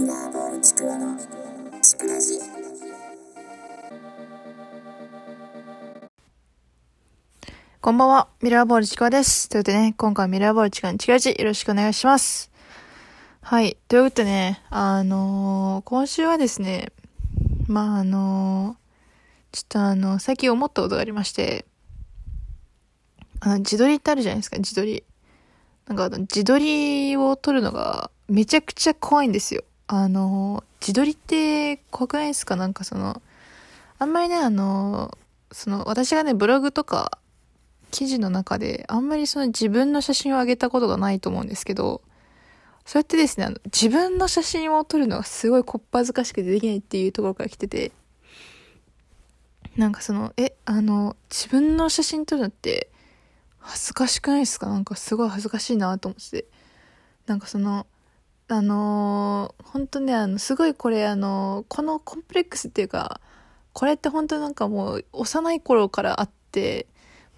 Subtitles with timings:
[0.00, 1.14] ミラーボールちくわの
[1.82, 2.40] ちくらじ
[7.82, 9.50] こんばんは、ミラーボールちくわです。
[9.50, 12.50] ということでね、今回はミラーボールちくわのちくらじよろしくお願いします。
[13.42, 13.76] はい。
[13.88, 16.92] ということでね、あのー今週はですね、
[17.66, 21.66] まああのーちょっとあの、最近思ったことがありまして、
[23.40, 25.04] あの、自撮りってあるじゃないですか、自撮り。
[25.88, 29.62] なんかあの、自撮りを撮るのがめちゃくちゃ怖いんですよ。
[29.92, 32.54] あの自撮りって怖くないですか？
[32.54, 33.20] なんかその、
[33.98, 35.18] あんまりね、あの
[35.50, 37.18] その、私がね、ブログとか、
[37.90, 42.02] 記事の中であんまりその自分の写真を上げたことがないと思うんですけど、
[42.86, 47.90] そうやってですね、あの自分の写真を撮るのがすごいこっぱずかしくてできないっていうところから来てて、
[49.76, 52.88] なんかその、え、あの、自分の写真撮るのって
[53.58, 54.68] 恥ずかしくないですか？
[54.68, 56.46] なんかすごい恥ずかしいなと思ってて。
[57.26, 57.88] なんかその、
[58.52, 63.20] あのー、本当ね、あの、すごいこれあの、このコンプレックスっていうか、
[63.72, 66.86] これって本当なんかもう幼い頃からあって、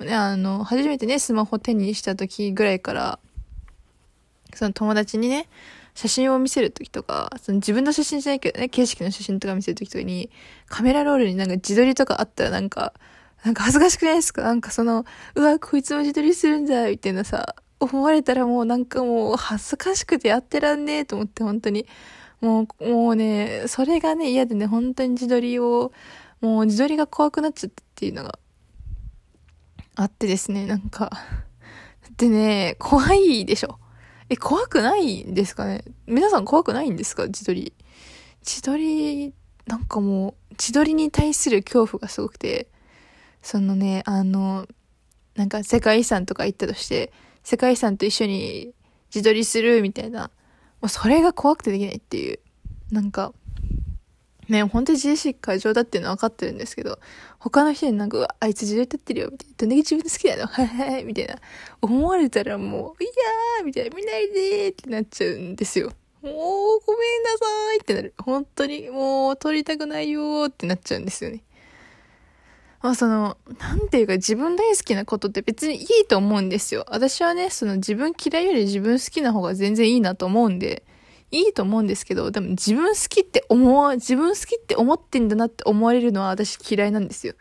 [0.01, 3.19] ね、あの、初めてね、スマホ手にした時ぐらいから、
[4.55, 5.49] その友達にね、
[5.95, 10.31] 写真を見せる時とか、その自分の写真じゃないけどね、景色の写真とか見せる時とかに、
[10.67, 12.95] カメラロールになんか自撮りとかあったらなんか、
[13.45, 14.43] なんか恥ずかしくないですか？
[14.43, 15.05] なんかその、
[15.35, 21.87] うわ、こいつも自撮りするんだ、みたいなさ、思われたらもうなんかもう恥ずかしくてやってらんねえと思って、本当に。
[22.41, 25.93] もう、もうね、それがね、嫌でね、本当に自撮りを、
[26.41, 28.39] もう自撮りが怖くなっちゃったっていうのが
[29.95, 31.11] あってですね、なんか。
[32.17, 33.79] でね、怖いでしょ。
[34.29, 35.85] え、怖くないんですかね？
[36.07, 37.27] 皆さん怖くないんですか？
[37.27, 37.73] 自撮り。
[38.41, 39.33] 自撮り、
[39.67, 42.67] なんかもう、自撮りに対する恐怖がすごくて、
[43.41, 44.67] そのね、あの、
[45.37, 48.73] なんか世界遺産とか行ったとして、世界遺産と一緒に
[49.15, 50.31] 自撮りするみたいな、
[50.81, 52.39] もうそれが怖くてできないっていう。
[52.91, 53.33] なんか、
[54.49, 56.99] ね、本当に自意識過剰だっていうのは分かってるんですけど、
[57.39, 59.55] 他の人になんか、あいつ自撮り撮ってるよ、みたいな。
[59.57, 60.47] どんだけ自分好きなの？
[60.49, 61.37] はいはいはい、みたいな。
[61.81, 65.93] 思われたらもう、いやーみたいな、見ないでーってなっちゃうんですよ。
[66.23, 68.15] もう、ごめんなさいってなる。
[68.19, 71.43] 本当に、もう、撮りたくないよーってなっちゃうんですよね。
[72.83, 76.85] まあその、なんていうか自分大好きなことって別にいいと思うんですよ。
[76.91, 80.85] 私はね、その自分嫌いより自分好きな方が全然いいなと思うんで、
[81.31, 87.35] いいと思うんですけど、でも自分好きって思わ、自分好きって思ってんだなって思われるのは私嫌いなんですよ。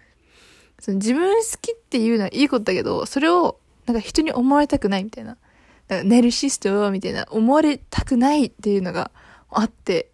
[0.80, 5.38] その自分好きっていうのはいいことだけど、それをなんか人に思われたくないみたいな。
[5.88, 9.12] なんかネルシストみたいな思われたくないっていうのが
[9.50, 10.12] あって、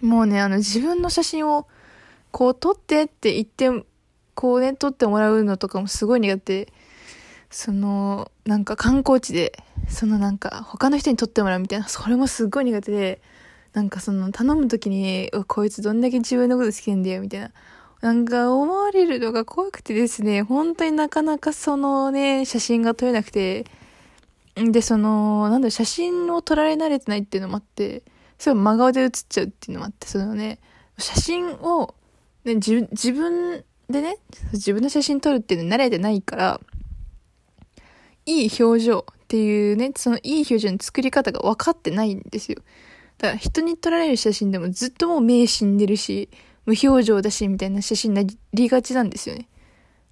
[0.00, 1.68] もうね、あの自分の写真を
[2.32, 3.84] こう撮ってって言って、
[4.34, 6.72] こうね、撮ってもらうのとかもすごい苦手。
[7.50, 9.52] その、なんか観光地で、
[9.88, 13.20] そのなんか他の人に撮ってもらうみたいな、それもすごい苦手で、
[13.72, 17.50] なんかその頼む時に、こいつどんだけ自分のこと好きなんだよ、みたいな。
[18.00, 23.66] なんか思われるのが怖くてですね、本当になかなかそのね、写真が撮れなくて、
[24.54, 28.02] で、その、なんだろ、写真を撮られ慣れてないっていうのもあって、
[28.38, 30.60] すごい真顔で写っちゃうっていうのもあって、そのね、
[30.98, 31.94] 写真を、
[32.44, 34.16] ね、自分でね、
[34.52, 36.60] 自分の写真撮るっていうのに慣れてないから、
[38.26, 42.62] いい表情っていうね、そのいい表情の作り方が分かってないんですよ。
[43.18, 46.30] だから人に撮られる写真でもずっともう目死んでるし、
[46.66, 49.48] 無表情だし、みたいな写真になりがちなんですよね。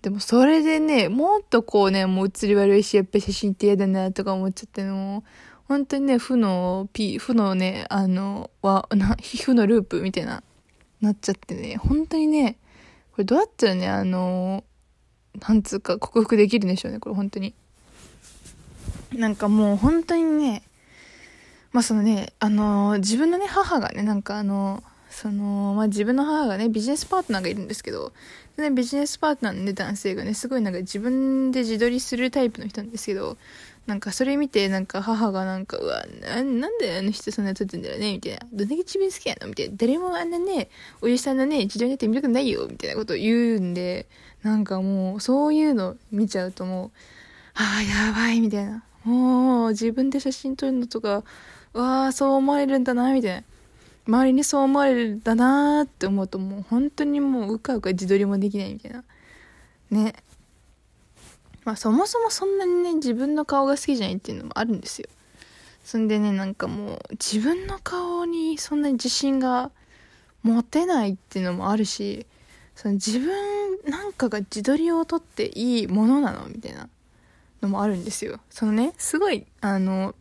[0.02, 5.24] でもそれでね、もっとこうね、もう写り悪いし、やっぱり写真って嫌だなとか思っちゃっての、
[5.66, 10.42] 本当にね、負の P、負のね、あの、は、な、 負のループみたいな、
[11.00, 12.58] なっちゃってね、本当にね、
[13.18, 14.62] これどうやったらね、あの、
[15.40, 17.52] なんつうか克服できるんでしょうね、これ本当に。
[19.12, 20.62] なんかもう本当にね、
[21.72, 28.12] まあそのね、あの自分のね、母がね、なんかあのその、まあ自分の母がね、ビジネスパートナーがいるんですけど、
[28.56, 33.36] ね、ビジネスパートナーのね、男性がね、すごいなんか自分で自撮りするタイプの人なんですけど、
[33.88, 38.40] なんかそれ見て、なんか母がなんか、うわ、ななんであの人そんな撮ってんだろうねみたいな。
[38.52, 39.48] どんだけ自分好きやの？
[39.48, 39.74] みたいな。
[39.78, 40.68] 誰もあんなね、
[41.00, 44.06] おじさんのね、自撮りなんて見たくないよみたいなことを言うんで、
[44.42, 46.90] なんかもう、そういうの見ちゃうともう、
[47.54, 48.84] ああ、やばいみたいな。
[49.04, 51.24] もう、自分で写真撮るのとか、
[51.72, 53.42] わあ、そう思われるんだな、みたいな。
[54.06, 59.04] 周りにそう思われるんだなって思うともう本当にもううかうか自撮りもできないみたいな。
[59.90, 60.14] ね。
[61.68, 65.08] まあそもそもそんなにね、自分の顔が好きじゃないっていうのもあるんですよ。
[65.84, 69.70] そんでね、なんかもう自分の顔にそんなに自信が
[70.42, 72.24] 持てないっていうのもあるし、
[72.74, 73.28] その自分
[73.84, 76.88] なんかが自撮りを撮っていいものなのみたいな
[77.60, 78.40] のもあるんですよ。
[78.48, 80.14] そのね、すごい、あの、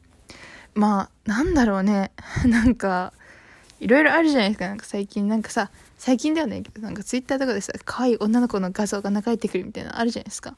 [0.75, 2.11] まあ、なんだろうね。
[2.45, 3.13] なんか、
[3.79, 4.67] いろいろあるじゃないですか。
[4.67, 10.57] なんか最近なんかさ、最近ではないけど、なんかツイッターとかでさ、可愛い女の子の画像が流れてくるみたいなのあるじゃないですか。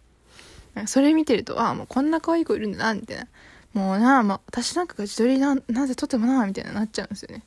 [0.75, 3.27] なんかそれ見てると、ああ、もうこんな可愛い子いるんだな、みたいな。
[3.73, 7.43] もうなあ、まあ、私なんかが自撮りな、なぜ撮ってもな、みたいななっちゃうんですよね。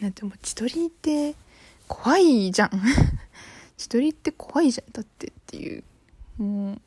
[0.00, 1.34] だってもう自撮りって
[1.88, 2.70] 怖いじゃん。
[3.76, 4.92] 自撮りって怖いじゃん。
[4.92, 5.84] だってっていう。
[6.38, 6.80] もう、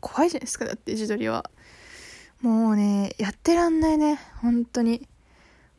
[0.00, 0.64] 怖いじゃないですか。
[0.64, 1.50] だって自撮りは。
[2.42, 4.18] もうね、やってらんないね。
[4.40, 5.06] 本当に。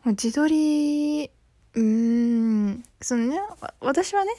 [0.03, 1.29] もう自撮り、
[1.73, 3.39] うーん、そのね、
[3.79, 4.31] 私はね、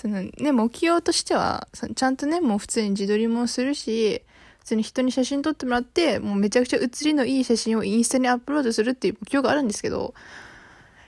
[0.00, 4.22] そのね、目標としては、ちゃんとね、もう普通に自撮りもするし、
[4.60, 10.14] 普通に人に写真撮ってもらって、もうめちゃくちゃ写りのいい写真をインスタにアップロードするっていう目標があるんですけど、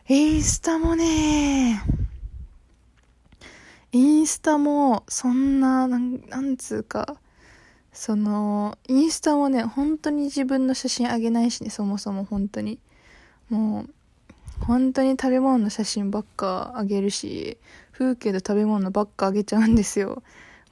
[0.08, 1.80] インスタもね、
[3.92, 7.16] インスタも、そんな、なん、なんつうか、
[7.92, 12.80] その、インスタもね、本当に自分の写真あげないしね、そもそも本当に。
[13.50, 17.56] もう、本当に食べ物の写真ばっかあげるし、
[18.00, 20.22] 風景と食べ物ばっかあげちゃうんですよ。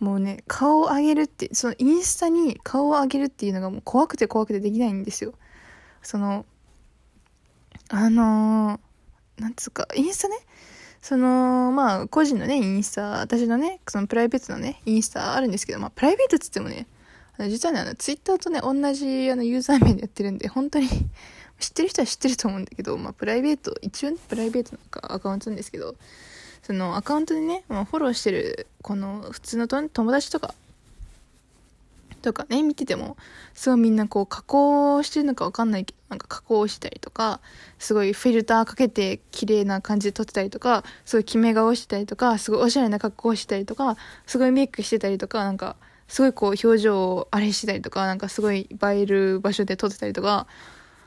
[0.00, 5.34] もうね、顔をあげるって、そのインスタに顔をあげるっていうのがもう怖くて怖くてできないんですよ。
[6.02, 6.46] その、
[7.90, 10.36] あのー、なんつうか、インスタね、
[11.02, 16.86] その、まあ、個人のね、インスタ、私のね、そのプライベートのね、インスタあるんですけど、まあ、プライベートっつってもね、
[17.48, 20.88] 実はね、あの、ツイッターとね、同じ、あの、ユーザー名でやってるんで、本当に
[21.60, 25.94] 知ってる人は知ってると思うんだけど、まあ、プライベート、一応ね、プライベートのアカウントなんですけど、
[26.68, 30.52] そのアカウントでね、まあ、フォローしてる、この普通の友達とか、
[32.20, 33.16] とかね、見てても、
[33.54, 37.40] すごいみんなこう加工してるのかわかんないけど、なんか加工したりとか、
[37.78, 45.76] すごいフィルターかけて綺麗な感じで撮ってたりとか、すごい決め顔してたりとか、すごいおしゃれな格好してたりとか、すごいメイクしてたりとか、なんか、
[46.06, 50.46] すごいこう表情をあれしてたりとか、なんかすごい映える場所で撮ってたりとか、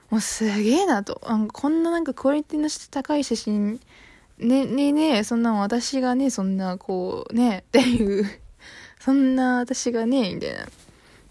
[0.09, 1.21] もうすげえなと。
[1.53, 3.79] こんななんかクオリティの高い写真、
[4.41, 8.25] ね、ねねそんな私がね、そんなこう、ね、っていう、
[8.99, 10.67] そんな私がね、みたいな。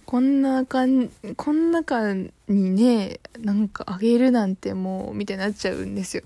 [0.06, 6.24] こんなかん、こん中にね、なんかあげるなんてもう、みたいになっちゃうんですよ。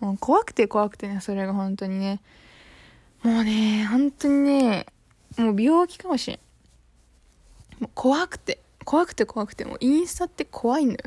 [0.00, 2.20] もう怖くて怖くてね、それが本当にね。
[3.22, 4.86] もうね、本当にね、
[5.38, 6.38] もう病気かもしれん。
[7.80, 10.98] もう怖くて、怖くて怖くて、もうインスタって怖いのよ。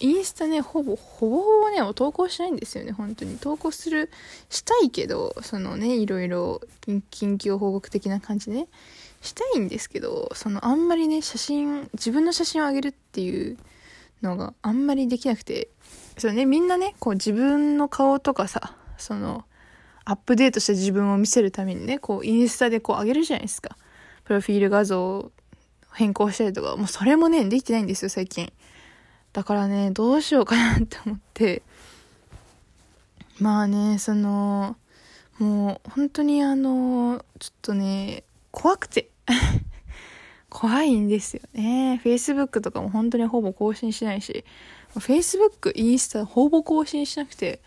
[0.00, 3.38] インスタね、ほぼ、ほぼほぼね、投稿しないんですよね、本当に。
[3.38, 4.10] 投稿する、
[4.50, 8.68] したいけど、そのね、いろいろ、緊急報告的な感じね。
[9.20, 13.56] したいんですけどそのあんまりね写真自分の写真をあげるっていう
[14.22, 15.68] のがあんまりできなくて
[16.16, 19.44] そのねみんなねこう自分の顔とかさその
[20.04, 23.76] アップデートした自分を見せるためにねこうインスタでこう上げるじゃないですか
[24.24, 25.32] プロフィール画像を
[25.92, 28.52] 変更したりとかもうそれもねできてないんですよ最近
[29.32, 31.62] だからねどうしようかなって思って
[33.38, 34.76] まあねその
[35.38, 39.10] もう本当にあのちょっとね怖くて
[40.50, 42.00] 怖いんですよね。
[42.02, 44.44] Facebook とかも本当にほぼ更新しないし、
[44.94, 47.60] Facebook、インスタほぼ更新しなくて、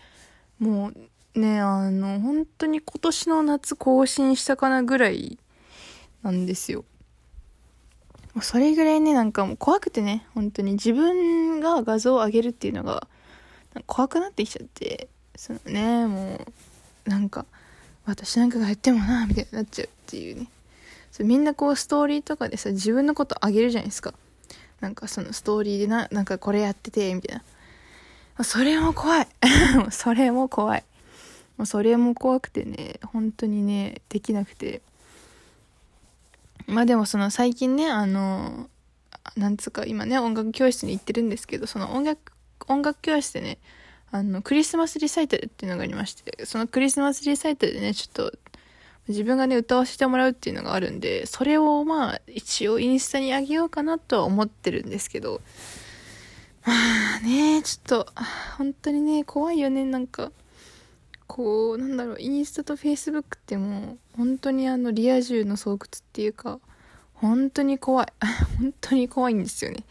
[0.59, 0.91] も
[1.35, 5.37] うね、あの、本当に今年の夏更新したかなぐらい
[6.23, 6.83] なんですよ。
[8.33, 13.07] もうそれぐらいね、なんかもう怖くてね、本当に自分が画像を上げるっていうのが
[13.85, 16.45] 怖くなってきちゃって、そのね、も
[17.05, 17.45] う、なんか、
[18.05, 20.47] 私なんかがやってもな、みたいになっちゃうっていうね。
[21.11, 24.13] そみんなこうストーリーとかでさ、自分のことあげるじゃないですか。
[24.79, 27.41] なんかそのストーリーでな、なんかこれやってて、みたい
[28.37, 28.43] な。
[28.43, 29.27] それも怖い。
[29.91, 30.83] それも怖い。
[31.65, 34.81] それも怖くてね、本当にね、できなくて。
[36.71, 38.69] まあでもその最近ね、あの、
[39.35, 42.31] なんつうか今ね、音楽教室に行ってるんですけど、その音楽、
[42.67, 43.57] 音楽教室でね、
[44.09, 48.37] あの、クリスマスリサイタルっていうのがありまして、そのクリスマスリサイタルでね、ちょっと
[49.09, 55.41] 自分がね、歌わせてもらうっていうのがあるんで、それをまあ、一応インスタにあげようかなとは思ってるんですけど、
[56.65, 56.73] ま
[57.17, 58.07] あね、ちょっと、
[58.57, 60.31] 本当にね、怖いよね、なんか、
[61.31, 65.79] こう、なんだろう、インスタとフェイスブックってもう、本当にあの、リア充の巣窟っ
[66.11, 66.59] ていうか、
[67.13, 68.07] 本当に怖い。
[68.59, 69.85] 本当に怖いんですよね。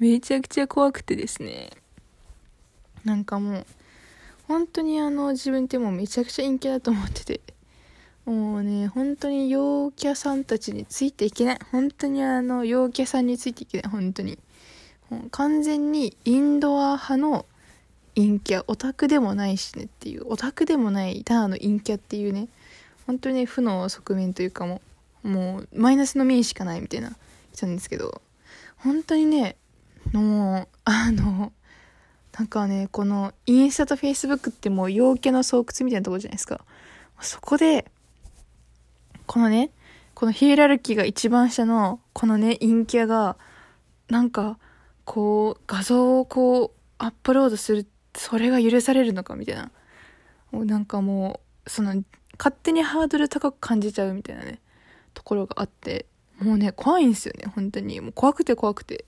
[0.00, 1.70] めちゃくちゃ怖くてですね。
[3.04, 3.66] なんかもう、
[4.48, 7.40] 本当にあの、自分ってもうめちゃくちゃ陰キャだと思ってて、
[8.24, 11.58] もうね、本当に陽キャさんたちについていけない。
[11.70, 13.92] 本当にあの、陽キャさんについていけない。
[13.92, 14.40] 本当に。
[15.30, 17.46] 完全にインドア派の
[18.20, 22.48] 陰キャ、オタクでもないしねっていう、オタクでもないただの陰キャっていうね、
[23.06, 24.80] 本当にね、負の側面というかも
[25.24, 27.16] う、もう、マイナスの面しかないみたいな
[27.52, 28.22] 人なんですけど、
[28.76, 29.56] 本当にね、
[30.12, 31.52] もう、あの、
[32.38, 36.64] なんかね、このインスタとフェイスブックってもう陽キャの巣窟みたいなとこじゃないですか。
[37.20, 37.90] そこで、
[39.26, 39.70] このね、
[40.14, 43.36] このヒエラルキーが一番下の、このね、陰キャが、
[44.08, 44.58] なんか、
[45.04, 49.70] こう、画像をこう、アップロードする、それが許されるのかみたいな。
[50.50, 52.02] もうなんかもう、その、
[52.38, 54.60] 勝手にハードル高く感じちゃうみたいなね、
[55.14, 56.06] ところがあって、
[56.40, 58.00] もうね、怖いんですよね、本当に。
[58.00, 59.04] もう怖くて怖くて。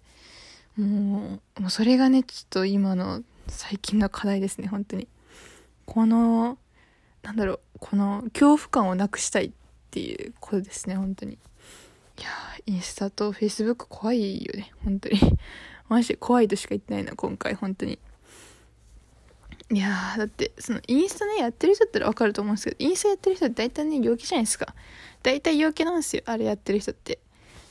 [0.77, 5.09] もう、もうそれがね、ちょっと今の最近の課題ですね、本当に。
[5.87, 6.59] この、
[7.23, 9.53] なんだろう、この恐怖感をなくしたいっ
[9.91, 11.39] ていうことですね、本当に。
[12.19, 12.29] いや
[12.67, 15.19] インスタとフェイスブック怖いよね、本当に。
[15.89, 17.99] マジで怖いとしか言ってないな、今回、本当に。
[19.73, 24.75] いやー、だって、その、インスタね、やってる人だったらわかると思うんですけど、インスタやってる人って大体ね、陽気じゃないですか。
[25.23, 27.19] 大体陽気なんですよ、あれやってる人って。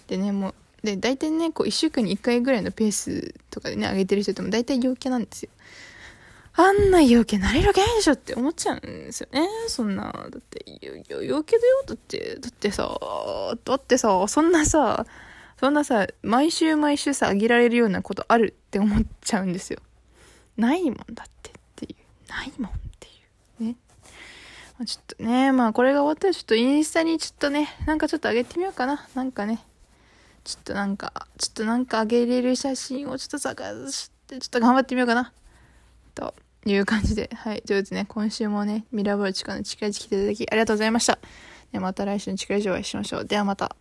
[0.08, 5.52] でね、もう、で、大体ね、こう、1週間に1回ぐらいのペースとかでね、上げてる人っても大体陽キャなんですよ。
[6.54, 9.48] あんな陽キャなれるわけないでしょって思っちゃうんですよね。
[9.68, 11.84] そんな、だって、陽キャだよ。
[11.86, 13.00] だって、だってさ、
[13.64, 15.06] だってさ、そんなさ、
[15.60, 19.80] そんなさ、毎週毎週さ、上げられるようなことあるって思っちゃうんですよ。
[20.58, 21.51] ないもんだって。
[22.32, 23.12] ないもんってい
[23.60, 23.64] う。
[23.64, 23.76] ね。
[24.80, 29.08] ま、ちょっとね、まあこれが終わったらちょっとインスタにちょっとね、なんかちょっと上げてみようかな。
[29.16, 29.64] なんかね。
[30.44, 35.34] ちょっとなんか、ちょっとなんかあげれる写真をちょっと探して、ちょっと頑張ってみようかな。
[36.16, 36.34] と
[36.66, 37.62] いう感じで、はい。
[37.62, 41.20] ということでね、今週もね、ミラーボール地下の近い時来ていただきありがとうございました。
[41.72, 43.26] でまた来週の近い時お会いしましょう。
[43.26, 43.76] ではまた。